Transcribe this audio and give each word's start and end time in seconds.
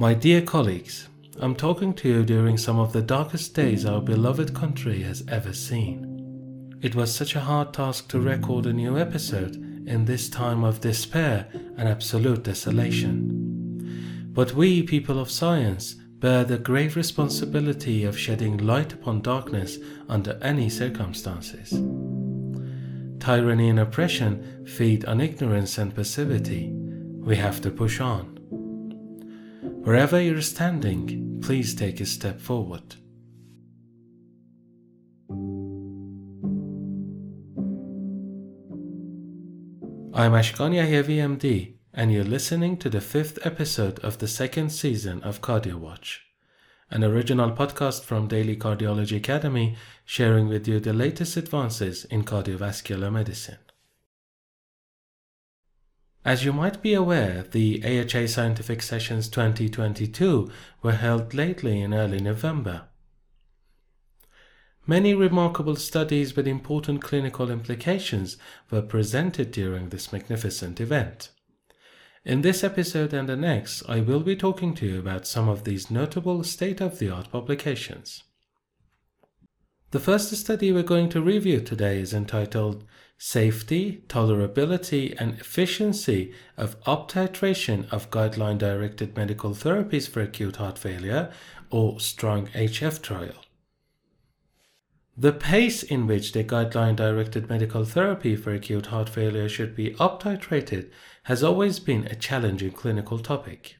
My 0.00 0.14
dear 0.14 0.42
colleagues, 0.42 1.08
I'm 1.40 1.56
talking 1.56 1.92
to 1.94 2.08
you 2.08 2.24
during 2.24 2.56
some 2.56 2.78
of 2.78 2.92
the 2.92 3.02
darkest 3.02 3.52
days 3.52 3.84
our 3.84 4.00
beloved 4.00 4.54
country 4.54 5.02
has 5.02 5.24
ever 5.26 5.52
seen. 5.52 6.78
It 6.80 6.94
was 6.94 7.12
such 7.12 7.34
a 7.34 7.40
hard 7.40 7.74
task 7.74 8.06
to 8.10 8.20
record 8.20 8.66
a 8.66 8.72
new 8.72 8.96
episode 8.96 9.56
in 9.88 10.04
this 10.04 10.30
time 10.30 10.62
of 10.62 10.80
despair 10.80 11.48
and 11.76 11.88
absolute 11.88 12.44
desolation. 12.44 14.30
But 14.32 14.54
we, 14.54 14.84
people 14.84 15.18
of 15.18 15.32
science, 15.32 15.94
bear 15.94 16.44
the 16.44 16.58
grave 16.58 16.94
responsibility 16.94 18.04
of 18.04 18.16
shedding 18.16 18.58
light 18.58 18.92
upon 18.92 19.22
darkness 19.22 19.78
under 20.08 20.38
any 20.40 20.70
circumstances. 20.70 21.72
Tyranny 23.18 23.68
and 23.68 23.80
oppression 23.80 24.64
feed 24.64 25.06
on 25.06 25.20
ignorance 25.20 25.76
and 25.76 25.92
passivity. 25.92 26.70
We 26.72 27.34
have 27.34 27.60
to 27.62 27.72
push 27.72 28.00
on. 28.00 28.37
Wherever 29.88 30.20
you're 30.20 30.42
standing, 30.42 31.40
please 31.42 31.74
take 31.74 31.98
a 31.98 32.04
step 32.04 32.42
forward. 32.42 32.96
I'm 40.12 40.32
Ashkan 40.32 40.74
Yahyavi 40.74 41.16
MD, 41.32 41.76
and 41.94 42.12
you're 42.12 42.22
listening 42.22 42.76
to 42.76 42.90
the 42.90 43.00
fifth 43.00 43.38
episode 43.46 43.98
of 44.00 44.18
the 44.18 44.28
second 44.28 44.68
season 44.68 45.22
of 45.22 45.40
CardioWatch, 45.40 46.18
an 46.90 47.02
original 47.02 47.52
podcast 47.52 48.04
from 48.04 48.28
Daily 48.28 48.56
Cardiology 48.58 49.16
Academy 49.16 49.74
sharing 50.04 50.48
with 50.48 50.68
you 50.68 50.80
the 50.80 50.92
latest 50.92 51.38
advances 51.38 52.04
in 52.04 52.24
cardiovascular 52.24 53.10
medicine. 53.10 53.67
As 56.28 56.44
you 56.44 56.52
might 56.52 56.82
be 56.82 56.92
aware, 56.92 57.46
the 57.52 57.82
AHA 57.82 58.26
Scientific 58.26 58.82
Sessions 58.82 59.30
2022 59.30 60.50
were 60.82 60.92
held 60.92 61.32
lately 61.32 61.80
in 61.80 61.94
early 61.94 62.20
November. 62.20 62.82
Many 64.86 65.14
remarkable 65.14 65.76
studies 65.76 66.36
with 66.36 66.46
important 66.46 67.00
clinical 67.00 67.50
implications 67.50 68.36
were 68.70 68.82
presented 68.82 69.52
during 69.52 69.88
this 69.88 70.12
magnificent 70.12 70.82
event. 70.82 71.30
In 72.26 72.42
this 72.42 72.62
episode 72.62 73.14
and 73.14 73.26
the 73.26 73.34
next, 73.34 73.82
I 73.88 74.00
will 74.00 74.20
be 74.20 74.36
talking 74.36 74.74
to 74.74 74.86
you 74.86 74.98
about 74.98 75.26
some 75.26 75.48
of 75.48 75.64
these 75.64 75.90
notable 75.90 76.44
state 76.44 76.82
of 76.82 76.98
the 76.98 77.08
art 77.08 77.32
publications. 77.32 78.24
The 79.90 80.00
first 80.00 80.36
study 80.36 80.70
we're 80.70 80.82
going 80.82 81.08
to 81.10 81.22
review 81.22 81.62
today 81.62 81.98
is 82.02 82.12
entitled 82.12 82.84
Safety, 83.16 84.02
Tolerability, 84.06 85.18
and 85.18 85.40
Efficiency 85.40 86.34
of 86.58 86.78
Uptitration 86.82 87.90
of 87.90 88.10
Guideline 88.10 88.58
Directed 88.58 89.16
Medical 89.16 89.52
Therapies 89.52 90.06
for 90.06 90.20
Acute 90.20 90.56
Heart 90.56 90.76
Failure, 90.78 91.32
or 91.70 91.98
STRONG 92.00 92.48
HF 92.48 93.00
trial. 93.00 93.46
The 95.16 95.32
pace 95.32 95.82
in 95.82 96.06
which 96.06 96.32
the 96.32 96.44
guideline 96.44 96.94
directed 96.94 97.48
medical 97.48 97.86
therapy 97.86 98.36
for 98.36 98.52
acute 98.52 98.86
heart 98.86 99.08
failure 99.08 99.48
should 99.48 99.74
be 99.74 99.94
uptitrated 99.94 100.90
has 101.22 101.42
always 101.42 101.80
been 101.80 102.06
a 102.08 102.14
challenging 102.14 102.72
clinical 102.72 103.18
topic. 103.18 103.77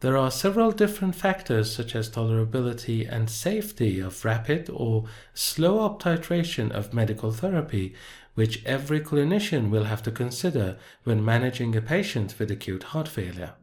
There 0.00 0.16
are 0.16 0.30
several 0.30 0.70
different 0.70 1.16
factors 1.16 1.74
such 1.74 1.96
as 1.96 2.08
tolerability 2.08 3.10
and 3.10 3.28
safety 3.28 3.98
of 3.98 4.24
rapid 4.24 4.70
or 4.70 5.06
slow 5.34 5.84
up 5.84 6.00
titration 6.00 6.70
of 6.70 6.94
medical 6.94 7.32
therapy, 7.32 7.94
which 8.34 8.64
every 8.64 9.00
clinician 9.00 9.70
will 9.70 9.84
have 9.84 10.04
to 10.04 10.12
consider 10.12 10.78
when 11.02 11.24
managing 11.24 11.74
a 11.74 11.82
patient 11.82 12.36
with 12.38 12.48
acute 12.48 12.84
heart 12.84 13.08
failure. 13.08 13.54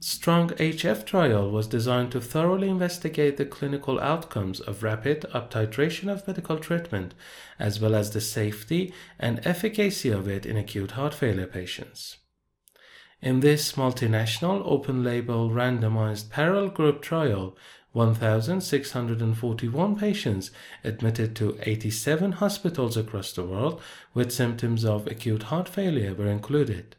Strong 0.00 0.50
HF 0.50 1.06
trial 1.06 1.48
was 1.48 1.68
designed 1.68 2.10
to 2.10 2.20
thoroughly 2.20 2.68
investigate 2.68 3.36
the 3.36 3.46
clinical 3.46 4.00
outcomes 4.00 4.58
of 4.58 4.82
rapid 4.82 5.24
up 5.32 5.48
titration 5.50 6.12
of 6.12 6.26
medical 6.26 6.58
treatment, 6.58 7.14
as 7.60 7.80
well 7.80 7.94
as 7.94 8.10
the 8.10 8.20
safety 8.20 8.92
and 9.20 9.40
efficacy 9.46 10.10
of 10.10 10.26
it 10.26 10.44
in 10.44 10.56
acute 10.56 10.90
heart 10.90 11.14
failure 11.14 11.46
patients. 11.46 12.16
In 13.24 13.40
this 13.40 13.72
multinational 13.72 14.62
open 14.66 15.02
label 15.02 15.48
randomized 15.48 16.28
parallel 16.28 16.68
group 16.68 17.00
trial, 17.00 17.56
1,641 17.92 19.96
patients 19.96 20.50
admitted 20.84 21.34
to 21.36 21.56
87 21.62 22.32
hospitals 22.32 22.98
across 22.98 23.32
the 23.32 23.42
world 23.42 23.80
with 24.12 24.30
symptoms 24.30 24.84
of 24.84 25.06
acute 25.06 25.44
heart 25.44 25.70
failure 25.70 26.12
were 26.12 26.26
included. 26.26 26.96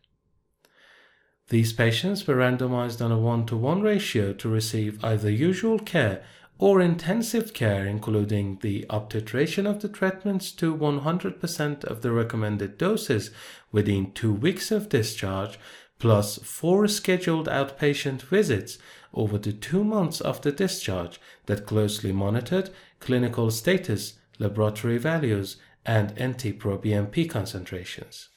These 1.49 1.73
patients 1.73 2.25
were 2.25 2.37
randomized 2.37 3.05
on 3.05 3.11
a 3.11 3.19
1 3.19 3.45
to 3.45 3.55
1 3.55 3.83
ratio 3.83 4.33
to 4.33 4.49
receive 4.49 5.05
either 5.05 5.29
usual 5.29 5.77
care 5.77 6.23
or 6.57 6.81
intensive 6.81 7.53
care, 7.53 7.85
including 7.85 8.57
the 8.63 8.83
uptitration 8.89 9.69
of 9.69 9.81
the 9.81 9.89
treatments 9.89 10.51
to 10.53 10.75
100% 10.75 11.83
of 11.83 12.01
the 12.01 12.11
recommended 12.11 12.79
doses 12.79 13.29
within 13.71 14.11
two 14.13 14.33
weeks 14.33 14.71
of 14.71 14.89
discharge, 14.89 15.59
plus 15.99 16.37
four 16.39 16.87
scheduled 16.87 17.47
outpatient 17.47 18.21
visits 18.21 18.77
over 19.13 19.37
the 19.37 19.53
two 19.53 19.83
months 19.83 20.21
after 20.21 20.51
discharge 20.51 21.19
that 21.45 21.65
closely 21.65 22.11
monitored 22.11 22.69
clinical 22.99 23.49
status, 23.49 24.13
laboratory 24.39 24.97
values, 24.97 25.57
and 25.85 26.11
NT-proBNP 26.11 27.29
concentrations. 27.29 28.29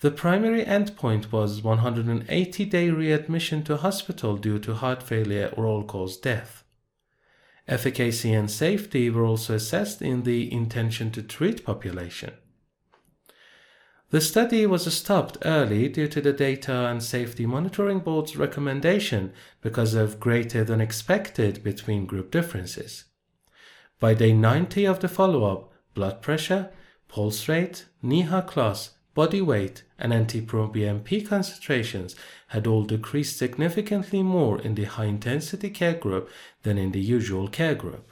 The 0.00 0.10
primary 0.10 0.64
endpoint 0.64 1.30
was 1.30 1.62
180 1.62 2.64
day 2.64 2.90
readmission 2.90 3.62
to 3.64 3.76
hospital 3.76 4.36
due 4.36 4.58
to 4.60 4.74
heart 4.74 5.02
failure 5.02 5.52
or 5.56 5.66
all 5.66 5.84
cause 5.84 6.16
death. 6.16 6.64
Efficacy 7.68 8.32
and 8.32 8.50
safety 8.50 9.10
were 9.10 9.24
also 9.24 9.54
assessed 9.54 10.00
in 10.00 10.22
the 10.22 10.50
intention 10.52 11.10
to 11.12 11.22
treat 11.22 11.64
population. 11.64 12.32
The 14.10 14.20
study 14.20 14.66
was 14.66 14.92
stopped 14.92 15.38
early 15.44 15.88
due 15.88 16.08
to 16.08 16.20
the 16.20 16.32
Data 16.32 16.86
and 16.86 17.00
Safety 17.00 17.46
Monitoring 17.46 18.00
Board's 18.00 18.36
recommendation 18.36 19.32
because 19.60 19.94
of 19.94 20.18
greater 20.18 20.64
than 20.64 20.80
expected 20.80 21.62
between 21.62 22.06
group 22.06 22.32
differences. 22.32 23.04
By 24.00 24.14
day 24.14 24.32
90 24.32 24.84
of 24.84 24.98
the 24.98 25.06
follow 25.06 25.44
up, 25.44 25.72
blood 25.94 26.22
pressure, 26.22 26.70
pulse 27.06 27.48
rate, 27.48 27.86
NYHA 28.02 28.48
class, 28.48 28.90
body 29.14 29.40
weight, 29.40 29.84
and 29.96 30.12
NT-proBNP 30.12 31.28
concentrations 31.28 32.16
had 32.48 32.66
all 32.66 32.82
decreased 32.82 33.36
significantly 33.36 34.24
more 34.24 34.60
in 34.60 34.74
the 34.74 34.84
high 34.84 35.04
intensity 35.04 35.70
care 35.70 35.94
group 35.94 36.28
than 36.64 36.78
in 36.78 36.90
the 36.90 37.00
usual 37.00 37.46
care 37.46 37.76
group. 37.76 38.09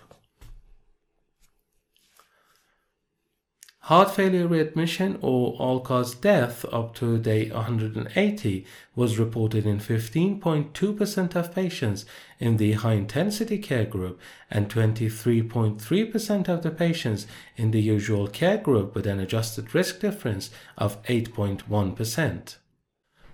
Heart 3.88 4.16
failure 4.16 4.46
readmission 4.46 5.18
or 5.22 5.54
all 5.54 5.80
cause 5.80 6.14
death 6.14 6.66
up 6.70 6.94
to 6.96 7.16
day 7.16 7.48
180 7.48 8.66
was 8.94 9.18
reported 9.18 9.64
in 9.64 9.78
15.2% 9.78 11.34
of 11.34 11.54
patients 11.54 12.04
in 12.38 12.58
the 12.58 12.72
high 12.72 12.92
intensity 12.92 13.56
care 13.56 13.86
group 13.86 14.20
and 14.50 14.68
23.3% 14.68 16.48
of 16.48 16.62
the 16.62 16.70
patients 16.70 17.26
in 17.56 17.70
the 17.70 17.80
usual 17.80 18.26
care 18.26 18.58
group 18.58 18.94
with 18.94 19.06
an 19.06 19.20
adjusted 19.20 19.74
risk 19.74 20.00
difference 20.00 20.50
of 20.76 21.02
8.1%. 21.04 22.56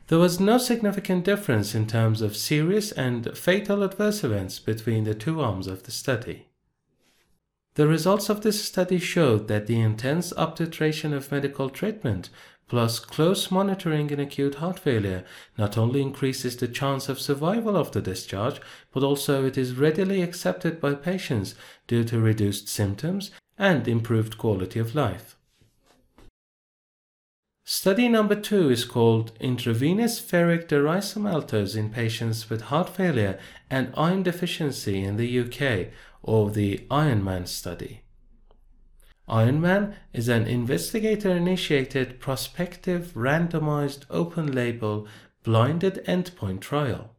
There 0.07 0.19
was 0.21 0.39
no 0.39 0.59
significant 0.59 1.25
difference 1.25 1.75
in 1.75 1.89
terms 1.89 2.23
of 2.23 2.37
serious 2.37 2.93
and 2.93 3.37
fatal 3.37 3.83
adverse 3.83 4.23
events 4.23 4.61
between 4.61 5.03
the 5.03 5.17
two 5.17 5.41
arms 5.41 5.67
of 5.67 5.83
the 5.83 5.91
study. 5.91 6.47
The 7.75 7.89
results 7.89 8.29
of 8.29 8.43
this 8.43 8.65
study 8.65 8.99
showed 8.99 9.49
that 9.49 9.67
the 9.67 9.81
intense 9.81 10.33
uptitration 10.35 11.13
of 11.13 11.33
medical 11.33 11.69
treatment 11.69 12.31
plus 12.69 12.99
close 12.99 13.51
monitoring 13.51 14.11
in 14.11 14.21
acute 14.21 14.57
heart 14.57 14.79
failure 14.79 15.25
not 15.59 15.77
only 15.77 16.01
increases 16.01 16.57
the 16.57 16.69
chance 16.69 17.09
of 17.09 17.21
survival 17.21 17.77
after 17.77 18.01
discharge, 18.01 18.61
but 18.93 19.03
also 19.03 19.45
it 19.45 19.59
is 19.59 19.77
readily 19.77 20.23
accepted 20.23 20.81
by 20.81 20.95
patients 20.95 21.55
due 21.87 22.05
to 22.05 22.21
reduced 22.21 22.69
symptoms 22.69 23.31
and 23.59 23.87
improved 23.87 24.39
quality 24.39 24.79
of 24.79 24.95
life. 24.95 25.37
Study 27.67 28.09
number 28.09 28.35
two 28.35 28.69
is 28.71 28.85
called 28.85 29.33
Intravenous 29.41 30.21
Ferric 30.21 30.69
Derisomaltose 30.69 31.77
in 31.77 31.89
Patients 31.89 32.51
with 32.51 32.63
Heart 32.63 32.91
Failure 32.91 33.39
and 33.71 33.93
Iron 33.97 34.23
Deficiency 34.23 35.03
in 35.03 35.17
the 35.17 35.41
UK, 35.41 35.89
or 36.25 36.51
the 36.51 36.79
Ironman 36.91 37.47
study. 37.47 38.01
Ironman 39.29 39.95
is 40.13 40.29
an 40.29 40.47
investigator 40.47 41.31
initiated 41.31 42.19
prospective 42.19 43.13
randomized 43.15 44.05
open 44.11 44.53
label 44.53 45.07
blinded 45.43 46.03
endpoint 46.07 46.61
trial. 46.61 47.15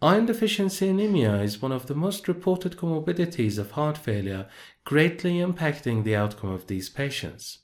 Iron 0.00 0.26
deficiency 0.26 0.88
anemia 0.88 1.42
is 1.42 1.62
one 1.62 1.72
of 1.72 1.86
the 1.86 1.94
most 1.94 2.26
reported 2.26 2.76
comorbidities 2.76 3.58
of 3.58 3.72
heart 3.72 3.96
failure, 3.96 4.48
greatly 4.84 5.34
impacting 5.34 6.02
the 6.02 6.16
outcome 6.16 6.50
of 6.50 6.66
these 6.66 6.88
patients. 6.88 7.61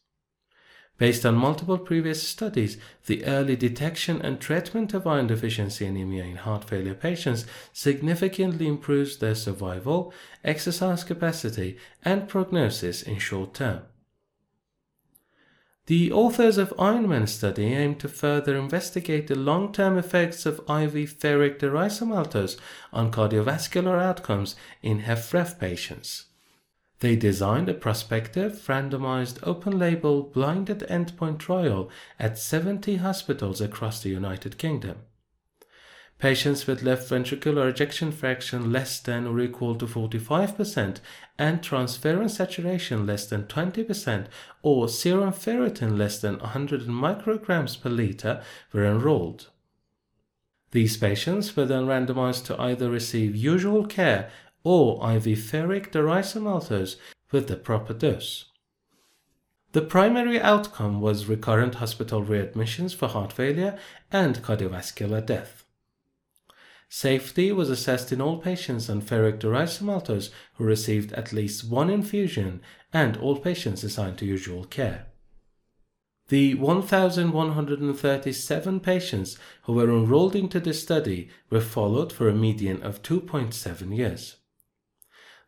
Based 0.99 1.25
on 1.25 1.37
multiple 1.37 1.79
previous 1.79 2.21
studies, 2.21 2.77
the 3.06 3.25
early 3.25 3.55
detection 3.55 4.21
and 4.21 4.41
treatment 4.41 4.93
of 4.95 5.06
iron 5.06 5.29
deficiency 5.29 5.87
anemia 5.87 6.25
in 6.25 6.37
heart 6.37 6.65
failure 6.65 6.95
patients 6.95 7.47
significantly 7.73 8.67
improves 8.67 9.17
their 9.17 9.37
survival, 9.37 10.12
exercise 10.45 11.05
capacity, 11.05 11.79
and 12.05 12.29
prognosis 12.29 13.03
in 13.03 13.21
short 13.21 13.55
term. 13.55 13.83
The 15.87 16.12
authors 16.12 16.59
of 16.59 16.77
Ironman 16.77 17.29
study 17.29 17.67
aim 17.67 17.95
to 17.97 18.09
further 18.09 18.56
investigate 18.56 19.29
the 19.29 19.37
long-term 19.37 19.97
effects 19.97 20.45
of 20.45 20.59
IV 20.59 21.17
ferric 21.19 21.61
derisomaltose 21.61 22.59
on 22.93 23.11
cardiovascular 23.11 23.99
outcomes 23.99 24.56
in 24.83 25.03
HFrEF 25.03 25.59
patients. 25.59 26.27
They 27.00 27.15
designed 27.15 27.69
a 27.69 27.75
prospective, 27.75 28.55
randomized, 28.67 29.39
open-label, 29.45 30.23
blinded 30.25 30.81
endpoint 30.81 31.39
trial 31.39 31.91
at 32.19 32.39
70 32.39 32.97
hospitals 32.97 33.61
across 33.61 34.03
the 34.03 34.11
United 34.11 34.59
Kingdom. 34.59 34.99
Patients 36.19 36.67
with 36.67 36.83
left 36.83 37.09
ventricular 37.09 37.71
ejection 37.71 38.11
fraction 38.11 38.73
less 38.73 38.99
than 38.99 39.25
or 39.25 39.39
equal 39.39 39.77
to 39.77 39.87
45% 39.87 40.99
and 41.39 41.62
transferrin 41.62 42.29
saturation 42.29 43.06
less 43.06 43.29
than 43.29 43.45
20% 43.45 44.27
or 44.62 44.89
serum 44.89 45.33
ferritin 45.33 45.97
less 45.97 46.21
than 46.21 46.41
100 46.41 46.89
micrograms 46.89 47.81
per 47.81 47.89
liter 47.89 48.43
were 48.73 48.85
enrolled. 48.85 49.50
These 50.73 50.97
patients 50.97 51.56
were 51.56 51.65
then 51.65 51.87
randomized 51.87 52.45
to 52.47 52.61
either 52.61 52.91
receive 52.91 53.37
usual 53.37 53.87
care 53.87 54.29
or 54.64 54.96
IV 55.12 55.38
ferric 55.38 55.90
derisomaltose 55.90 56.96
with 57.31 57.49
the 57.49 57.56
proper 57.56 57.94
dose. 57.94 58.46
The 59.72 59.82
primary 59.82 60.40
outcome 60.40 61.00
was 61.00 61.26
recurrent 61.26 61.76
hospital 61.76 62.25
readmissions 62.25 62.94
for 62.94 63.08
heart 63.08 63.32
failure 63.32 63.78
and 64.10 64.43
cardiovascular 64.43 65.25
death. 65.25 65.64
Safety 66.88 67.52
was 67.52 67.69
assessed 67.69 68.12
in 68.12 68.22
all 68.22 68.38
patients 68.38 68.88
on 68.88 69.02
ferric 69.02 69.38
derisomaltose 69.38 70.31
who 70.55 70.64
received 70.64 71.12
at 71.12 71.34
least 71.34 71.69
one 71.69 71.90
infusion 71.90 72.62
and 72.94 73.19
all 73.19 73.38
patients 73.38 73.84
assigned 73.84 74.16
to 74.19 74.25
usual 74.25 74.64
care. 74.64 75.08
The 76.28 76.54
1,137 76.54 78.81
patients 78.81 79.37
who 79.62 79.75
were 79.75 79.90
enrolled 79.90 80.34
into 80.34 80.61
the 80.61 80.72
study 80.75 81.28
were 81.50 81.61
followed 81.61 82.12
for 82.12 82.28
a 82.28 82.34
median 82.34 82.82
of 82.82 83.02
2.7 83.02 83.96
years. 83.96 84.37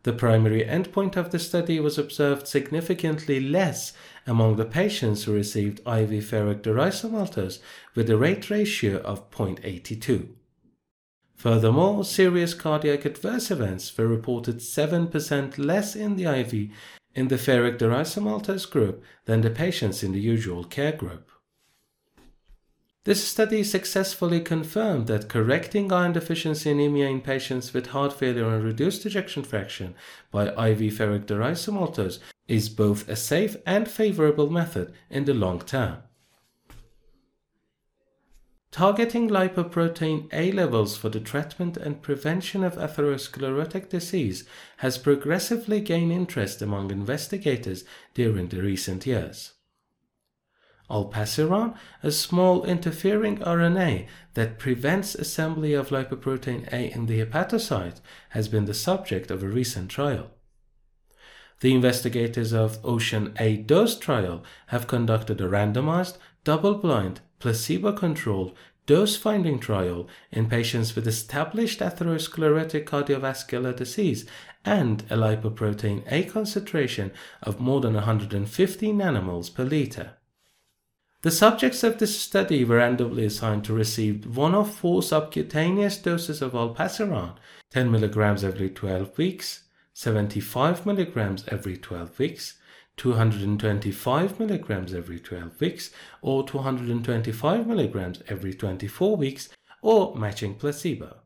The 0.02 0.12
primary 0.14 0.62
endpoint 0.64 1.16
of 1.16 1.30
the 1.30 1.38
study 1.38 1.78
was 1.78 1.98
observed 1.98 2.46
significantly 2.46 3.38
less 3.38 3.92
among 4.26 4.56
the 4.56 4.64
patients 4.64 5.24
who 5.24 5.34
received 5.34 5.80
IV 5.80 6.24
ferric 6.24 6.62
derisomaltose 6.62 7.58
with 7.94 8.08
a 8.08 8.16
rate 8.16 8.48
ratio 8.48 8.98
of 9.02 9.30
0.82. 9.30 10.28
Furthermore, 11.36 12.04
serious 12.04 12.54
cardiac 12.54 13.04
adverse 13.04 13.50
events 13.50 13.96
were 13.96 14.06
reported 14.06 14.58
7% 14.58 15.58
less 15.58 15.96
in 15.96 16.16
the 16.16 16.24
IV 16.24 16.70
in 17.14 17.28
the 17.28 17.36
ferric 17.36 17.78
derisomaltose 17.78 18.70
group 18.70 19.02
than 19.26 19.40
the 19.42 19.50
patients 19.50 20.02
in 20.02 20.12
the 20.12 20.20
usual 20.20 20.64
care 20.64 20.92
group. 20.92 21.30
This 23.10 23.24
study 23.24 23.64
successfully 23.64 24.40
confirmed 24.40 25.08
that 25.08 25.28
correcting 25.28 25.92
iron 25.92 26.12
deficiency 26.12 26.70
anemia 26.70 27.08
in 27.08 27.22
patients 27.22 27.74
with 27.74 27.88
heart 27.88 28.12
failure 28.12 28.48
and 28.48 28.62
reduced 28.62 29.04
ejection 29.04 29.42
fraction 29.42 29.96
by 30.30 30.46
IV 30.46 30.94
ferric 30.94 31.26
derisomaltose 31.26 32.20
is 32.46 32.68
both 32.68 33.08
a 33.08 33.16
safe 33.16 33.56
and 33.66 33.90
favorable 33.90 34.48
method 34.48 34.92
in 35.10 35.24
the 35.24 35.34
long 35.34 35.58
term. 35.58 36.04
Targeting 38.70 39.28
lipoprotein 39.28 40.28
A 40.32 40.52
levels 40.52 40.96
for 40.96 41.08
the 41.08 41.18
treatment 41.18 41.76
and 41.76 42.02
prevention 42.02 42.62
of 42.62 42.76
atherosclerotic 42.76 43.88
disease 43.88 44.44
has 44.76 44.98
progressively 44.98 45.80
gained 45.80 46.12
interest 46.12 46.62
among 46.62 46.92
investigators 46.92 47.82
during 48.14 48.46
the 48.50 48.62
recent 48.62 49.04
years. 49.04 49.54
Olpasiran, 50.90 51.74
a 52.02 52.10
small 52.10 52.64
interfering 52.64 53.38
RNA 53.38 54.06
that 54.34 54.58
prevents 54.58 55.14
assembly 55.14 55.72
of 55.72 55.88
lipoprotein 55.88 56.70
A 56.72 56.92
in 56.92 57.06
the 57.06 57.24
hepatocyte, 57.24 58.00
has 58.30 58.48
been 58.48 58.64
the 58.64 58.74
subject 58.74 59.30
of 59.30 59.42
a 59.42 59.48
recent 59.48 59.90
trial. 59.90 60.32
The 61.60 61.74
investigators 61.74 62.52
of 62.52 62.78
Ocean 62.84 63.34
A 63.38 63.56
dose 63.56 63.98
trial 63.98 64.42
have 64.68 64.86
conducted 64.86 65.40
a 65.40 65.48
randomized, 65.48 66.16
double-blind, 66.42 67.20
placebo-controlled 67.38 68.56
dose-finding 68.86 69.60
trial 69.60 70.08
in 70.32 70.48
patients 70.48 70.96
with 70.96 71.06
established 71.06 71.80
atherosclerotic 71.80 72.84
cardiovascular 72.84 73.76
disease 73.76 74.26
and 74.64 75.02
a 75.10 75.16
lipoprotein 75.16 76.02
A 76.10 76.24
concentration 76.24 77.12
of 77.42 77.60
more 77.60 77.80
than 77.80 77.94
150 77.94 78.92
nanomoles 78.92 79.54
per 79.54 79.64
liter. 79.64 80.14
The 81.22 81.30
subjects 81.30 81.84
of 81.84 81.98
this 81.98 82.18
study 82.18 82.64
were 82.64 82.76
randomly 82.76 83.26
assigned 83.26 83.64
to 83.64 83.74
receive 83.74 84.38
one 84.38 84.54
of 84.54 84.72
four 84.74 85.02
subcutaneous 85.02 85.98
doses 85.98 86.40
of 86.40 86.52
olpasiran, 86.52 87.36
10 87.72 87.90
mg 87.90 88.42
every 88.42 88.70
12 88.70 89.18
weeks, 89.18 89.64
75 89.92 90.84
mg 90.84 91.48
every 91.48 91.76
12 91.76 92.18
weeks, 92.18 92.54
225 92.96 94.38
mg 94.38 94.94
every 94.94 95.18
12 95.20 95.60
weeks, 95.60 95.90
or 96.22 96.46
225 96.46 97.66
mg 97.66 98.22
every 98.28 98.54
24 98.54 99.16
weeks, 99.18 99.50
or 99.82 100.16
matching 100.16 100.54
placebo. 100.54 101.18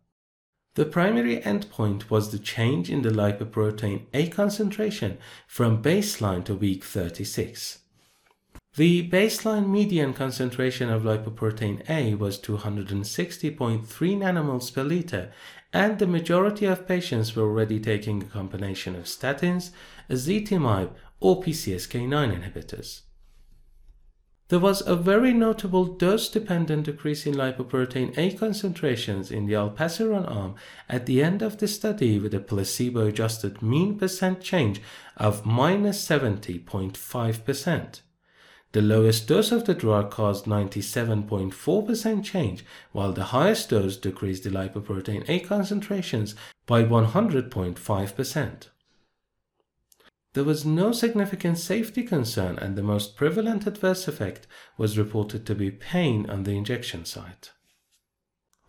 The 0.74 0.86
primary 0.86 1.36
endpoint 1.36 2.10
was 2.10 2.32
the 2.32 2.40
change 2.40 2.90
in 2.90 3.02
the 3.02 3.10
lipoprotein 3.10 4.06
A 4.12 4.28
concentration 4.28 5.18
from 5.46 5.84
baseline 5.84 6.44
to 6.46 6.56
week 6.56 6.82
36. 6.82 7.83
The 8.76 9.08
baseline 9.08 9.68
median 9.68 10.14
concentration 10.14 10.90
of 10.90 11.04
lipoprotein 11.04 11.88
A 11.88 12.16
was 12.16 12.40
260.3 12.40 13.86
nanomoles 13.86 14.74
per 14.74 14.82
liter, 14.82 15.30
and 15.72 16.00
the 16.00 16.08
majority 16.08 16.66
of 16.66 16.88
patients 16.88 17.36
were 17.36 17.44
already 17.44 17.78
taking 17.78 18.20
a 18.20 18.26
combination 18.26 18.96
of 18.96 19.04
statins, 19.04 19.70
ezetimibe, 20.10 20.90
or 21.20 21.40
PCSK9 21.40 22.42
inhibitors. 22.42 23.02
There 24.48 24.58
was 24.58 24.84
a 24.84 24.96
very 24.96 25.32
notable 25.32 25.84
dose-dependent 25.84 26.86
decrease 26.86 27.26
in 27.26 27.34
lipoprotein 27.34 28.18
A 28.18 28.32
concentrations 28.32 29.30
in 29.30 29.46
the 29.46 29.54
olpasiran 29.54 30.28
arm 30.28 30.56
at 30.88 31.06
the 31.06 31.22
end 31.22 31.42
of 31.42 31.58
the 31.58 31.68
study 31.68 32.18
with 32.18 32.34
a 32.34 32.40
placebo-adjusted 32.40 33.62
mean 33.62 33.96
percent 33.96 34.40
change 34.40 34.82
of 35.16 35.46
minus 35.46 36.04
70.5%. 36.06 38.00
The 38.74 38.82
lowest 38.82 39.28
dose 39.28 39.52
of 39.52 39.66
the 39.66 39.74
drug 39.74 40.10
caused 40.10 40.46
97.4% 40.46 42.24
change, 42.24 42.64
while 42.90 43.12
the 43.12 43.26
highest 43.26 43.68
dose 43.68 43.96
decreased 43.96 44.42
the 44.42 44.50
lipoprotein 44.50 45.24
A 45.28 45.38
concentrations 45.38 46.34
by 46.66 46.82
100.5%. 46.82 48.68
There 50.32 50.42
was 50.42 50.64
no 50.64 50.90
significant 50.90 51.58
safety 51.58 52.02
concern, 52.02 52.58
and 52.58 52.74
the 52.74 52.82
most 52.82 53.14
prevalent 53.14 53.68
adverse 53.68 54.08
effect 54.08 54.48
was 54.76 54.98
reported 54.98 55.46
to 55.46 55.54
be 55.54 55.70
pain 55.70 56.28
on 56.28 56.42
the 56.42 56.56
injection 56.56 57.04
site. 57.04 57.52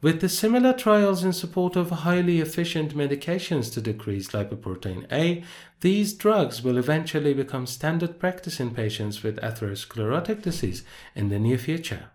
With 0.01 0.21
the 0.21 0.29
similar 0.29 0.73
trials 0.73 1.23
in 1.23 1.33
support 1.33 1.75
of 1.75 1.89
highly 1.89 2.39
efficient 2.39 2.95
medications 2.95 3.73
to 3.73 3.81
decrease 3.81 4.29
lipoprotein 4.29 5.11
A, 5.11 5.43
these 5.81 6.13
drugs 6.13 6.61
will 6.61 6.77
eventually 6.77 7.33
become 7.33 7.65
standard 7.65 8.19
practice 8.19 8.59
in 8.59 8.75
patients 8.75 9.23
with 9.23 9.41
atherosclerotic 9.41 10.41
disease 10.41 10.83
in 11.15 11.29
the 11.29 11.39
near 11.39 11.57
future. 11.57 12.11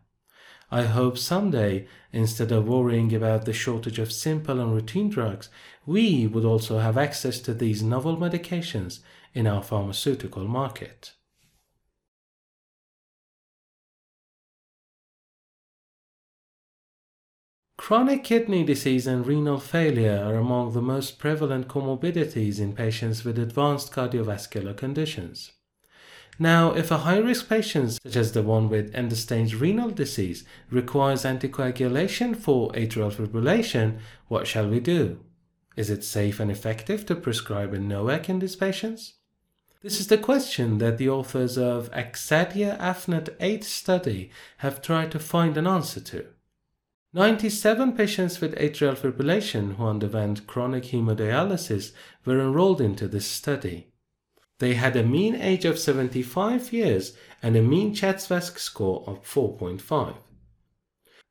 I 0.71 0.83
hope 0.83 1.19
someday, 1.19 1.89
instead 2.13 2.53
of 2.53 2.69
worrying 2.69 3.13
about 3.13 3.45
the 3.45 3.53
shortage 3.53 3.99
of 3.99 4.13
simple 4.13 4.61
and 4.61 4.73
routine 4.73 5.09
drugs, 5.09 5.49
we 5.85 6.29
would 6.29 6.45
also 6.45 6.79
have 6.79 6.97
access 6.97 7.41
to 7.41 7.55
these 7.55 7.83
novel 7.83 8.17
medications 8.17 9.01
in 9.35 9.49
our 9.49 9.65
pharmaceutical 9.65 10.47
market. 10.47 11.15
Chronic 17.81 18.25
kidney 18.25 18.63
disease 18.63 19.07
and 19.07 19.27
renal 19.27 19.59
failure 19.59 20.23
are 20.23 20.35
among 20.35 20.75
the 20.75 20.83
most 20.83 21.19
prevalent 21.19 21.67
comorbidities 21.67 22.61
in 22.61 22.75
patients 22.75 23.25
with 23.25 23.39
advanced 23.39 23.91
cardiovascular 23.91 24.77
conditions. 24.77 25.53
Now, 26.39 26.75
if 26.75 26.91
a 26.91 26.99
high 26.99 27.17
risk 27.17 27.49
patient, 27.49 27.93
such 28.03 28.17
as 28.17 28.33
the 28.33 28.43
one 28.43 28.69
with 28.69 28.95
end 28.95 29.17
stage 29.17 29.55
renal 29.55 29.89
disease, 29.89 30.45
requires 30.71 31.23
anticoagulation 31.23 32.37
for 32.37 32.71
atrial 32.73 33.11
fibrillation, 33.11 33.99
what 34.29 34.47
shall 34.47 34.69
we 34.69 34.79
do? 34.79 35.19
Is 35.75 35.89
it 35.89 36.05
safe 36.05 36.39
and 36.39 36.51
effective 36.51 37.07
to 37.07 37.15
prescribe 37.15 37.73
a 37.73 37.79
NOAC 37.79 38.29
in 38.29 38.41
these 38.41 38.57
patients? 38.57 39.15
This 39.81 39.99
is 40.01 40.09
the 40.09 40.19
question 40.19 40.77
that 40.79 40.99
the 40.99 41.09
authors 41.09 41.57
of 41.57 41.91
Axadia 41.93 42.79
AFNET 42.79 43.35
8 43.41 43.65
study 43.65 44.31
have 44.59 44.83
tried 44.83 45.11
to 45.13 45.19
find 45.19 45.57
an 45.57 45.67
answer 45.67 46.01
to. 46.01 46.27
97 47.13 47.97
patients 47.97 48.41
with 48.41 48.55
atrial 48.55 48.97
fibrillation 48.97 49.75
who 49.75 49.85
underwent 49.85 50.47
chronic 50.47 50.85
hemodialysis 50.85 51.91
were 52.25 52.41
enrolled 52.41 52.81
into 52.81 53.09
this 53.09 53.27
study. 53.27 53.89
They 54.61 54.75
had 54.75 54.95
a 54.95 55.03
mean 55.03 55.35
age 55.35 55.65
of 55.65 55.79
75 55.79 56.73
years 56.73 57.17
and 57.43 57.57
a 57.57 57.63
mean 57.63 57.95
CHA2DS2-VASc 57.95 58.59
score 58.59 59.03
of 59.09 59.25
4.5. 59.25 60.19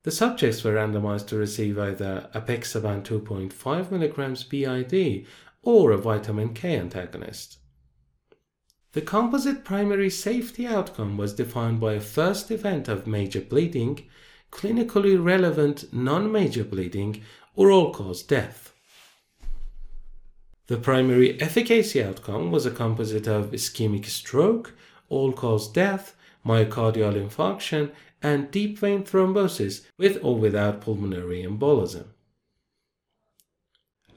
The 0.04 0.12
subjects 0.12 0.64
were 0.64 0.74
randomized 0.74 1.28
to 1.28 1.38
receive 1.38 1.80
either 1.80 2.30
apixaban 2.34 3.04
2.5 3.04 3.54
mg 3.54 4.50
BID 4.50 5.28
or 5.62 5.92
a 5.92 5.98
vitamin 5.98 6.54
K 6.54 6.76
antagonist. 6.78 7.60
The 8.94 9.02
composite 9.02 9.64
primary 9.64 10.10
safety 10.10 10.66
outcome 10.66 11.16
was 11.16 11.34
defined 11.34 11.80
by 11.80 11.94
a 11.94 12.02
first 12.02 12.50
event 12.50 12.88
of 12.88 13.08
major 13.08 13.40
bleeding, 13.42 14.10
clinically 14.52 15.22
relevant 15.24 15.92
non-major 15.94 16.64
bleeding, 16.64 17.22
or 17.56 17.72
all-cause 17.72 18.24
death. 18.24 18.74
The 20.68 20.78
primary 20.78 21.42
efficacy 21.42 22.04
outcome 22.04 22.52
was 22.52 22.66
a 22.66 22.72
composite 22.72 23.28
of 23.28 23.52
ischemic 23.52 24.06
stroke, 24.06 24.74
all-cause 25.10 25.68
death, 25.72 26.16
myocardial 26.46 27.16
infarction, 27.16 27.92
and 28.22 28.52
deep 28.52 28.78
vein 28.80 29.04
thrombosis 29.04 29.86
with 29.98 30.20
or 30.22 30.38
without 30.38 30.82
pulmonary 30.82 31.44
embolism. 31.44 32.06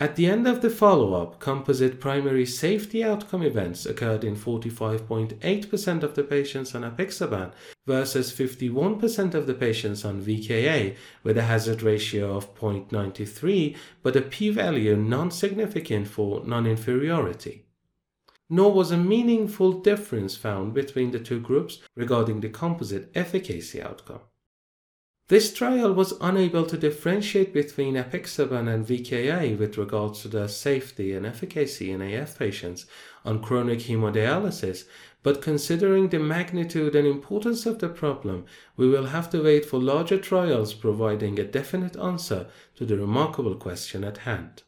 At 0.02 0.16
the 0.16 0.26
end 0.26 0.48
of 0.48 0.62
the 0.62 0.68
follow-up, 0.68 1.38
composite 1.38 2.00
primary 2.00 2.44
safety 2.44 3.04
outcome 3.04 3.44
events 3.44 3.86
occurred 3.86 4.24
in 4.24 4.34
45.8% 4.34 6.02
of 6.02 6.16
the 6.16 6.24
patients 6.24 6.74
on 6.74 6.82
apixaban 6.82 7.52
versus 7.86 8.32
51% 8.32 9.34
of 9.34 9.46
the 9.46 9.54
patients 9.54 10.04
on 10.04 10.20
VKA 10.20 10.96
with 11.22 11.38
a 11.38 11.44
hazard 11.44 11.82
ratio 11.82 12.36
of 12.36 12.52
0.93 12.56 13.76
but 14.02 14.16
a 14.16 14.22
p-value 14.22 14.96
non-significant 14.96 16.08
for 16.08 16.44
non-inferiority. 16.44 17.64
Nor 18.50 18.72
was 18.72 18.90
a 18.90 18.96
meaningful 18.96 19.70
difference 19.70 20.34
found 20.34 20.74
between 20.74 21.12
the 21.12 21.20
two 21.20 21.38
groups 21.38 21.78
regarding 21.94 22.40
the 22.40 22.48
composite 22.48 23.12
efficacy 23.14 23.80
outcome. 23.80 24.22
This 25.28 25.54
trial 25.54 25.92
was 25.94 26.14
unable 26.20 26.66
to 26.66 26.76
differentiate 26.76 27.54
between 27.54 27.94
apixaban 27.94 28.68
and 28.68 28.86
VKA 28.86 29.56
with 29.58 29.78
regards 29.78 30.22
to 30.22 30.28
their 30.28 30.48
safety 30.48 31.14
and 31.14 31.24
efficacy 31.24 31.90
in 31.90 32.02
AF 32.02 32.38
patients 32.38 32.86
on 33.24 33.40
chronic 33.40 33.78
hemodialysis, 33.78 34.84
but 35.22 35.40
considering 35.40 36.08
the 36.08 36.18
magnitude 36.18 36.96
and 36.96 37.06
importance 37.06 37.64
of 37.66 37.78
the 37.78 37.88
problem, 37.88 38.44
we 38.76 38.88
will 38.88 39.06
have 39.06 39.30
to 39.30 39.42
wait 39.42 39.64
for 39.64 39.80
larger 39.80 40.18
trials 40.18 40.74
providing 40.74 41.38
a 41.38 41.44
definite 41.44 41.96
answer 41.96 42.48
to 42.74 42.84
the 42.84 42.98
remarkable 42.98 43.54
question 43.54 44.02
at 44.02 44.18
hand. 44.18 44.64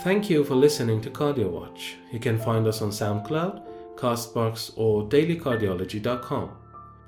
Thank 0.00 0.28
you 0.28 0.42
for 0.42 0.56
listening 0.56 1.00
to 1.02 1.10
CardioWatch. 1.10 1.94
You 2.12 2.18
can 2.18 2.38
find 2.38 2.66
us 2.66 2.82
on 2.82 2.90
SoundCloud, 2.90 3.62
Castbox, 3.96 4.72
or 4.76 5.08
dailycardiology.com. 5.08 6.61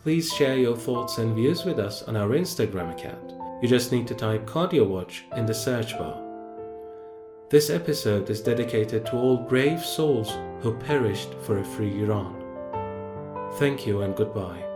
Please 0.04 0.30
share 0.34 0.58
your 0.58 0.76
thoughts 0.76 1.16
and 1.16 1.34
views 1.34 1.64
with 1.64 1.78
us 1.78 2.02
on 2.02 2.14
our 2.14 2.28
Instagram 2.28 2.92
account. 2.92 3.32
You 3.62 3.68
just 3.68 3.90
need 3.90 4.06
to 4.08 4.14
type 4.14 4.44
CardioWatch 4.44 5.34
in 5.34 5.46
the 5.46 5.54
search 5.54 5.96
bar. 5.96 6.20
This 7.48 7.70
episode 7.70 8.28
is 8.28 8.42
dedicated 8.42 9.06
to 9.06 9.16
all 9.16 9.38
brave 9.38 9.82
souls 9.82 10.30
who 10.60 10.76
perished 10.76 11.32
for 11.46 11.56
a 11.56 11.64
free 11.64 12.02
Iran. 12.02 12.36
Thank 13.54 13.86
you 13.86 14.02
and 14.02 14.14
goodbye. 14.14 14.73